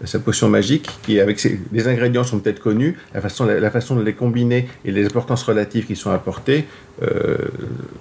[0.06, 3.96] sa potion magique, qui avec ses, les ingrédients sont peut-être connus, la façon, la, façon
[3.96, 6.66] de les combiner et les importances relatives qui sont apportées
[7.02, 7.38] euh,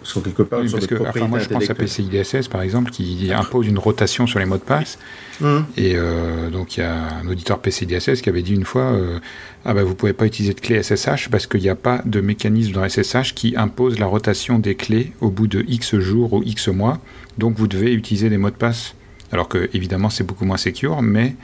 [0.03, 2.91] sont quelque part sur parce que, enfin, moi je pense à PCI DSS par exemple
[2.91, 4.99] qui impose une rotation sur les mots de passe.
[5.41, 5.65] Hum.
[5.79, 8.93] et euh, donc il y a un auditeur PCI DSS qui avait dit une fois
[8.93, 9.19] euh,
[9.65, 12.21] ah ben vous pouvez pas utiliser de clé SSH parce qu'il n'y a pas de
[12.21, 16.43] mécanisme dans SSH qui impose la rotation des clés au bout de X jours ou
[16.43, 16.99] X mois.
[17.39, 18.95] Donc vous devez utiliser des mots de passe.
[19.33, 21.35] Alors que évidemment c'est beaucoup moins secure mais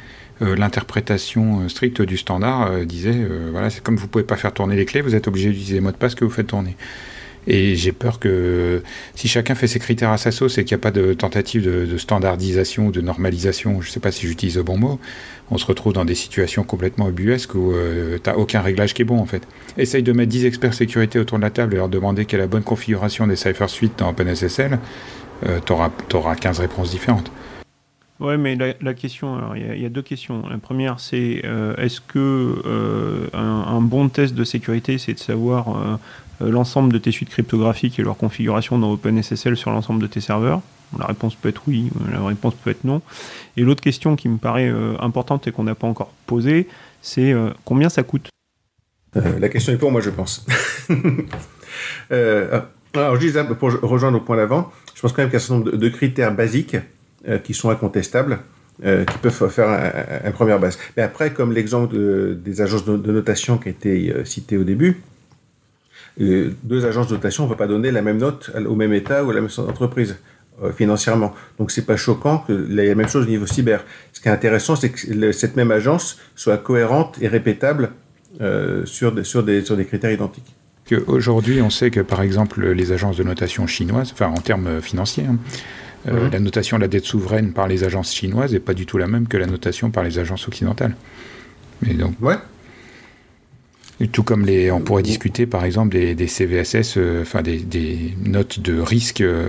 [0.40, 4.76] l'interprétation euh, stricte du standard euh, disait voilà, c'est comme vous pouvez pas faire tourner
[4.76, 6.76] les clés, vous êtes obligé d'utiliser les mots de passe que vous faites tourner.
[7.46, 8.82] Et j'ai peur que
[9.14, 11.62] si chacun fait ses critères à sa sauce et qu'il n'y a pas de tentative
[11.64, 15.00] de, standardisation ou de normalisation, je ne sais pas si j'utilise le bon mot,
[15.50, 19.06] on se retrouve dans des situations complètement ubuesques où tu n'as aucun réglage qui est
[19.06, 19.44] bon en fait.
[19.78, 22.42] Essaye de mettre 10 experts sécurité autour de la table et leur demander quelle est
[22.42, 24.78] la bonne configuration des Cypher Suite dans OpenSSL,
[25.64, 27.32] tu auras, auras 15 réponses différentes.
[28.20, 30.42] Oui, mais la, question, il y, a deux questions.
[30.48, 35.98] La première, c'est euh, est-ce que euh, un, bon test de sécurité, c'est de savoir
[36.40, 40.20] euh, l'ensemble de tes suites cryptographiques et leur configuration dans OpenSSL sur l'ensemble de tes
[40.20, 40.62] serveurs?
[40.98, 43.02] La réponse peut être oui, la réponse peut être non.
[43.56, 46.66] Et l'autre question qui me paraît importante et qu'on n'a pas encore posée,
[47.02, 47.34] c'est
[47.66, 48.30] combien ça coûte?
[49.14, 50.46] La question est pour moi, je pense.
[52.10, 55.44] alors, je disais, pour rejoindre au point d'avant, je pense quand même qu'il y a
[55.44, 56.80] un certain nombre de critères basiques euh,
[57.44, 58.38] qui sont incontestables,
[58.84, 59.70] euh, qui peuvent faire
[60.24, 60.78] un, première base.
[60.96, 61.96] Mais après, comme l'exemple
[62.36, 65.02] des agences de, notation qui a été euh, cité au début,
[66.16, 69.30] deux agences de notation ne vont pas donner la même note au même État ou
[69.30, 70.16] à la même entreprise
[70.76, 71.32] financièrement.
[71.58, 73.84] Donc c'est pas choquant ait la même chose au niveau cyber.
[74.12, 77.90] Ce qui est intéressant, c'est que cette même agence soit cohérente et répétable
[78.84, 80.54] sur des critères identiques.
[81.06, 85.26] Aujourd'hui, on sait que par exemple les agences de notation chinoises, enfin en termes financiers,
[85.28, 85.38] hein,
[86.06, 86.32] euh, mhm.
[86.32, 89.06] la notation de la dette souveraine par les agences chinoises n'est pas du tout la
[89.06, 90.94] même que la notation par les agences occidentales.
[91.82, 92.36] Mais donc, ouais.
[94.12, 98.78] Tout comme les, on pourrait discuter par exemple des, CVSS, euh, enfin des, notes de
[98.78, 99.48] risque euh,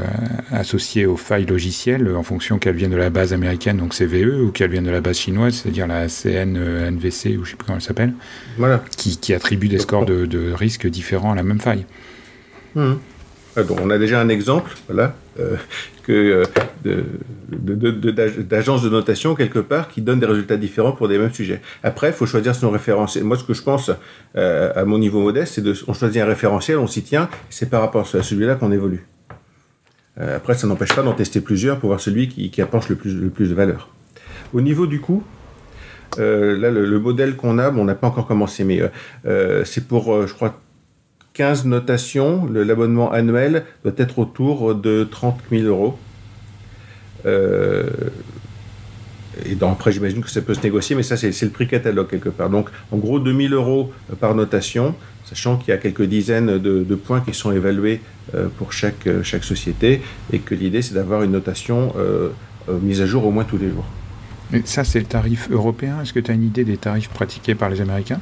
[0.50, 4.52] associées aux failles logicielles en fonction qu'elles viennent de la base américaine, donc CVE, ou
[4.52, 7.76] qu'elles viennent de la base chinoise, c'est-à-dire la CNVC, ou je ne sais plus comment
[7.76, 8.14] elle s'appelle,
[8.58, 8.84] voilà.
[8.98, 11.86] qui, qui, attribue des scores de, de risque différents à la même faille.
[12.74, 12.94] Mmh.
[13.56, 15.29] Ah, donc on a déjà un exemple, voilà, euh,
[16.10, 16.44] que
[16.86, 17.04] euh,
[18.42, 21.62] d'agences de, notation quelque part qui donnent des résultats différents pour des mêmes sujets.
[21.84, 23.24] Après, il faut choisir son référentiel.
[23.24, 23.92] Moi, ce que je pense
[24.36, 27.70] euh, à mon niveau modeste, c'est de on choisit un référentiel, on s'y tient, c'est
[27.70, 29.06] par rapport à celui-là qu'on évolue.
[30.18, 33.54] après, ça n'empêche pas d'en tester plusieurs pour voir celui qui, apporte le plus, de
[33.54, 33.90] valeur.
[34.54, 35.24] Au niveau du coût,
[36.18, 38.82] là, le, le modèle qu'on a, bon, on n'a pas encore commencé, mais
[39.64, 40.60] c'est pour, je crois,
[41.40, 45.98] 15 notations, l'abonnement annuel doit être autour de 30 000 euros.
[47.26, 47.88] Euh,
[49.46, 52.28] et après, j'imagine que ça peut se négocier, mais ça, c'est le prix catalogue quelque
[52.28, 52.50] part.
[52.50, 57.22] Donc, en gros, 2000 euros par notation, sachant qu'il y a quelques dizaines de, points
[57.22, 58.02] qui sont évalués
[58.36, 60.02] euh, pour chaque, chaque société,
[60.34, 62.32] et que l'idée, c'est d'avoir une notation euh,
[62.82, 63.86] mise à jour au moins tous les jours.
[64.52, 66.02] Et ça, c'est le tarif européen?
[66.02, 68.20] Est-ce que tu as une idée des tarifs pratiqués par les Américains?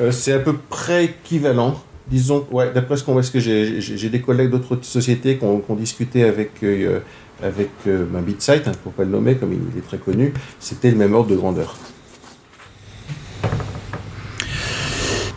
[0.00, 1.80] Euh, c'est à peu près équivalent.
[2.08, 6.24] Disons, ouais, d'après ce qu'on voit, que j'ai des collègues d'autres sociétés qui ont, discuté
[6.24, 7.00] avec, euh,
[7.42, 10.90] avec euh, ben, BitSite, hein, pour pas le nommer, comme il est très connu, c'était
[10.90, 11.76] le même ordre de grandeur.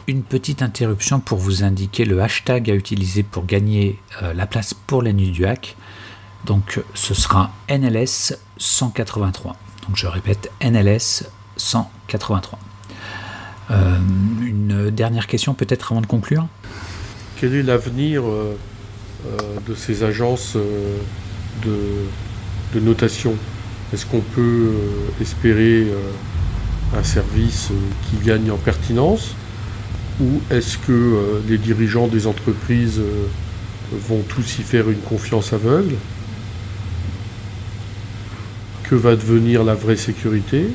[0.08, 4.00] Une petite interruption pour vous indiquer le hashtag à utiliser pour gagner
[4.36, 5.78] la place pour la nuit du hack.
[6.46, 9.56] Donc ce sera NLS 183.
[9.88, 11.24] Donc je répète NLS
[11.56, 12.60] 183.
[13.72, 13.98] Euh,
[14.42, 16.48] une dernière question peut-être avant de conclure.
[17.38, 18.58] Quel est l'avenir euh,
[19.26, 20.58] euh, de ces agences
[21.64, 23.36] de, notation?
[23.94, 24.72] Est-ce qu'on peut
[25.22, 25.88] espérer
[26.98, 27.70] un service
[28.10, 29.36] qui gagne en pertinence?
[30.20, 33.00] Ou est-ce que les dirigeants des entreprises
[33.92, 35.94] vont tous y faire une confiance aveugle?
[38.82, 40.70] Que va devenir la vraie sécurité?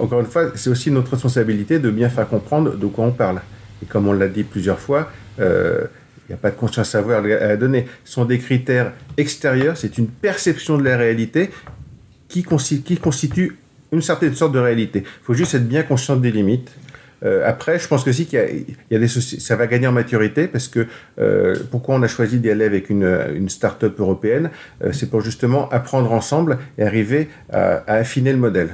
[0.00, 3.40] Encore une fois, c'est aussi notre responsabilité de bien faire comprendre de quoi on parle.
[3.82, 5.84] Et comme on l'a dit plusieurs fois, euh,
[6.28, 7.86] il n'y a pas de conscience à avoir à donner.
[8.04, 11.50] Ce sont des critères extérieurs, c'est une perception de la réalité
[12.28, 13.58] qui, constitue
[13.92, 15.00] une certaine sorte de réalité.
[15.04, 16.70] Il faut juste être bien conscient des limites.
[17.24, 20.66] Euh, après, je pense que qu'il y a, des ça va gagner en maturité parce
[20.66, 20.86] que
[21.18, 24.50] euh, pourquoi on a choisi d'y aller avec une, une start-up européenne,
[24.92, 28.70] c'est pour justement apprendre ensemble et arriver à affiner le modèle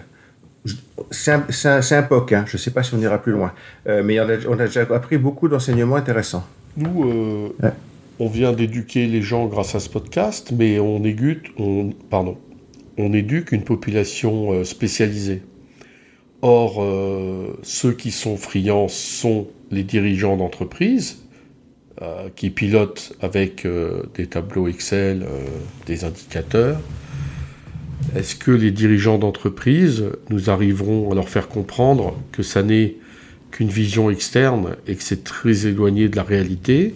[1.11, 2.45] c'est un, POC, hein.
[2.47, 3.53] je ne sais pas si on ira plus loin,
[3.87, 6.47] euh, mais on a, déjà appris beaucoup d'enseignements intéressants.
[6.77, 7.71] Nous, euh,
[8.19, 12.37] on vient d'éduquer les gens grâce à ce podcast, mais on éduque, on, pardon,
[12.99, 15.43] on éduque une population euh, spécialisée.
[16.41, 16.87] Or,
[17.65, 21.25] ceux qui sont friands sont les dirigeants d'entreprise,
[22.37, 23.67] qui pilotent avec
[24.15, 25.27] des tableaux Excel,
[25.87, 26.79] des indicateurs,
[28.15, 32.97] est-ce que les dirigeants d'entreprise, nous arriverons à leur faire comprendre que ça n'est
[33.51, 36.95] qu'une vision externe et que c'est très éloigné de la réalité?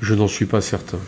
[0.00, 0.98] Je n'en suis pas certain.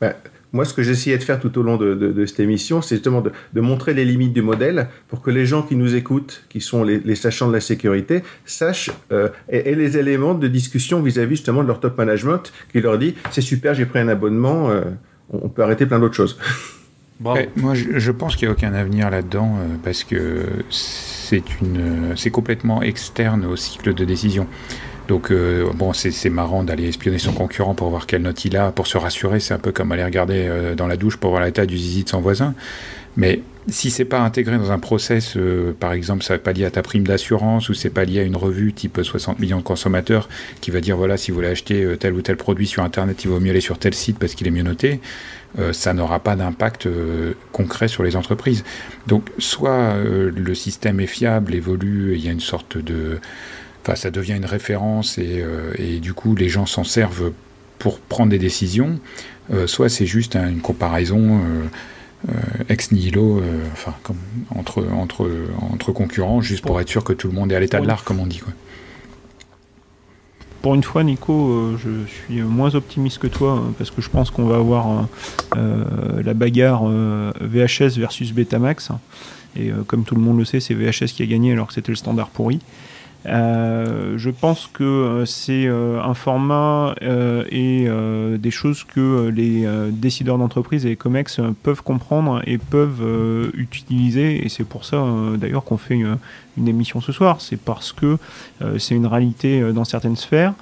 [0.00, 0.14] Ben,
[0.52, 3.60] moi, ce que j'essayais de faire tout au long de, cette émission, c'est justement de,
[3.60, 7.14] montrer les limites du modèle pour que les gens qui nous écoutent, qui sont les,
[7.14, 11.80] sachants de la sécurité, sachent euh, et, les éléments de discussion vis-à-vis justement de leur
[11.80, 14.82] top management qui leur dit c'est super, j'ai pris un abonnement, euh,
[15.30, 16.38] on peut arrêter plein d'autres choses.
[17.20, 22.30] moi, je, pense qu'il n'y a aucun avenir là-dedans euh, parce que c'est une, c'est
[22.30, 24.46] complètement externe au cycle de décision.
[25.08, 28.72] Donc, euh, bon, c'est marrant d'aller espionner son concurrent pour voir quelle note il a,
[28.72, 29.40] pour se rassurer.
[29.40, 32.04] C'est un peu comme aller regarder euh, dans la douche pour voir l'état du zizi
[32.04, 32.54] de son voisin.
[33.16, 35.38] Mais si c'est pas intégré dans un process,
[35.80, 38.22] par exemple, ça n'est pas lié à ta prime d'assurance ou c'est pas lié à
[38.22, 40.28] une revue type 60 millions de consommateurs
[40.60, 43.30] qui va dire voilà, si vous voulez acheter tel ou tel produit sur Internet, il
[43.30, 45.00] vaut mieux aller sur tel site parce qu'il est mieux noté.
[45.58, 48.64] Euh, ça n'aura pas d'impact euh, concret sur les entreprises.
[49.06, 53.18] Donc soit euh, le système est fiable, évolue, il y a une sorte de...
[53.86, 55.44] Enfin, ça devient une référence et,
[55.78, 57.30] et du coup les gens s'en servent
[57.78, 58.98] pour prendre des décisions,
[59.66, 61.40] soit c'est juste une comparaison
[62.68, 63.40] ex nihilo,
[63.72, 64.16] enfin, comme,
[64.50, 65.30] entre, entre,
[65.70, 68.02] entre concurrents, juste pour être sûr que tout le monde est à l'état de l'art,
[68.02, 68.38] comme on dit.
[68.38, 68.52] Quoi.
[70.62, 74.46] pour une fois, Nico, je suis moins optimiste que toi parce que je pense qu'on
[74.46, 75.06] va avoir
[76.24, 76.82] la bagarre
[77.40, 78.90] VHS versus Betamax.
[79.54, 81.92] Et comme tout le monde le sait, c'est VHS qui a gagné alors que c'était
[81.92, 82.58] le standard pourri.
[83.26, 86.94] Euh, je pense que euh, c'est euh, un format
[87.50, 87.88] et
[88.38, 94.44] des choses que les décideurs d'entreprise et les COMEX peuvent comprendre et peuvent utiliser.
[94.44, 95.04] Et c'est pour ça
[95.36, 96.18] d'ailleurs qu'on fait une,
[96.68, 97.40] émission ce soir.
[97.40, 98.18] C'est parce que
[98.78, 100.54] c'est une réalité dans certaines sphères.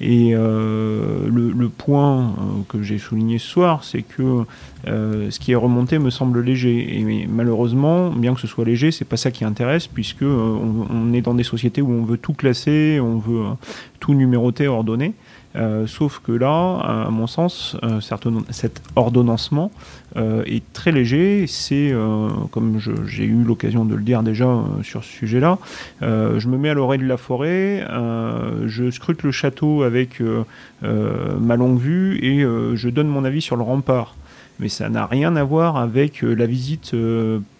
[0.00, 4.44] Et euh, le, point euh, que j'ai souligné ce soir, c'est que
[4.88, 6.98] euh, ce qui est remonté me semble léger.
[6.98, 11.20] Et malheureusement, bien que ce soit léger, c'est pas ça qui intéresse, puisque on, est
[11.20, 13.44] dans des sociétés où on veut tout classer, on veut
[13.98, 15.12] tout numéroter, ordonner.
[15.56, 18.00] Euh, sauf que là, à mon sens, euh,
[18.50, 19.72] cet ordonnancement
[20.16, 21.46] euh, est très léger.
[21.48, 21.92] C'est,
[22.50, 24.46] comme j'ai eu l'occasion de le dire déjà
[24.82, 25.58] sur ce sujet-là,
[26.02, 27.84] je me mets à l'oreille de la forêt,
[28.66, 30.22] je scrute le château avec
[30.82, 34.14] ma longue vue et je donne mon avis sur le rempart.
[34.58, 36.94] Mais ça n'a rien à voir avec la visite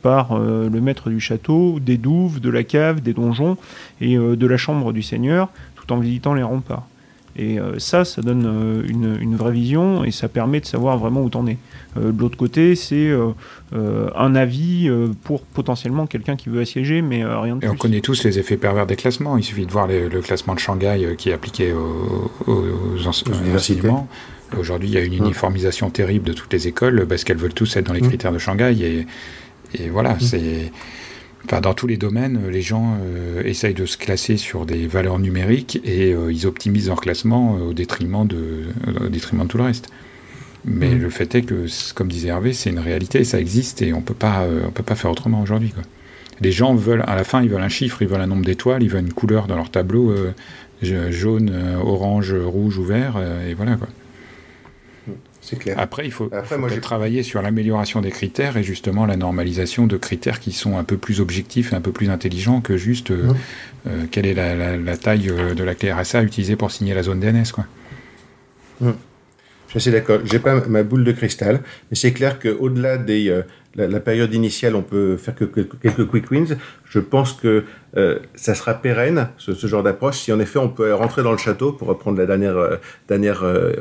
[0.03, 3.57] par le maître du château, des douves, de la cave, des donjons
[4.01, 6.90] et de la chambre du seigneur, tout en visitant les remparts.
[7.41, 11.23] Et euh, ça, ça donne euh, une, vraie vision et ça permet de savoir vraiment
[11.23, 11.57] où t'en es.
[11.97, 13.11] Euh, de l'autre côté, c'est
[13.73, 14.91] un avis
[15.25, 18.57] pour potentiellement quelqu'un qui veut assiéger, mais rien de et on connaît tous les effets
[18.59, 19.39] pervers des classements.
[19.39, 22.63] Il suffit de voir le classement de Shanghai qui est appliqué aux, aux,
[24.59, 27.77] Aujourd'hui, il y a une uniformisation terrible de toutes les écoles parce qu'elles veulent tous
[27.77, 28.09] être dans les mmh.
[28.09, 28.77] critères de Shanghai.
[28.81, 29.07] Et,
[29.81, 30.21] et voilà, mmh.
[30.21, 30.73] c'est
[31.47, 34.87] Enfin, dans tous les domaines, euh, les gens euh, essayent de se classer sur des
[34.87, 38.65] valeurs numériques et euh, ils optimisent leur classement au, détriment de,
[39.09, 39.89] détriment de tout le reste.
[40.67, 40.99] Mais mm.
[40.99, 44.15] le fait est que, comme disait Hervé, c'est une réalité, ça existe et on peut
[44.15, 45.73] pas, on peut pas faire autrement aujourd'hui.
[46.43, 48.83] Les gens veulent, à la fin, ils veulent un chiffre, ils veulent un nombre d'étoiles,
[48.83, 50.15] ils veulent une couleur dans leur tableau,
[50.83, 53.17] jaune, orange, rouge ou vert,
[53.49, 53.89] et voilà quoi.
[55.77, 56.31] Après, il faut,
[56.81, 60.97] travailler sur l'amélioration des critères et justement la normalisation de critères qui sont un peu
[60.97, 63.33] plus objectifs et un peu plus intelligents que juste euh,
[63.87, 67.21] euh, quelle est la, taille euh, de la clé RSA utilisée pour signer la zone
[67.21, 67.53] DNS.
[67.53, 68.95] Quoi.
[69.73, 70.21] Je suis d'accord.
[70.25, 73.43] J'ai pas ma boule de cristal, mais c'est clair qu'au-delà des
[73.77, 76.57] la, période initiale, on peut faire que, quelques quick wins.
[76.85, 77.65] Je pense que
[77.97, 81.39] euh, ça sera pérenne, ce, genre d'approche, si en effet on peut rentrer dans le
[81.39, 82.77] château, pour reprendre la dernière, euh,
[83.09, 83.73] dernière euh,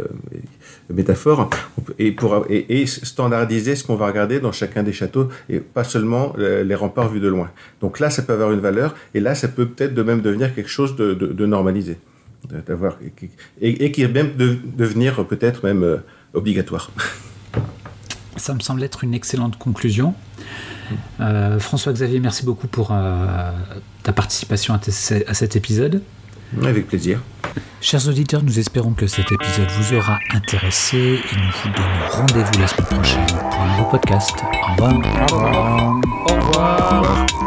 [0.90, 1.50] métaphore,
[1.98, 6.34] et, pour, et, standardiser ce qu'on va regarder dans chacun des châteaux, et pas seulement
[6.38, 7.50] les remparts vus de loin.
[7.82, 10.54] Donc là, ça peut avoir une valeur, et là, ça peut peut-être de même devenir
[10.54, 11.98] quelque chose de, de, normalisé.
[12.48, 12.98] D'avoir,
[13.62, 16.02] et, et, qui même devenir peut-être même
[16.34, 16.92] obligatoire.
[18.38, 20.16] Ça me semble être une excellente conclusion.
[21.20, 23.52] Euh, François-Xavier, merci beaucoup pour euh,
[24.04, 26.02] ta participation à, cet épisode.
[26.64, 27.20] Avec plaisir.
[27.82, 32.60] Chers auditeurs, nous espérons que cet épisode vous aura intéressé et nous vous donnons rendez-vous
[32.60, 34.36] la semaine prochaine pour un nouveau podcast.
[34.42, 34.94] Au revoir.
[35.32, 36.02] Au revoir.
[36.28, 37.39] Au revoir.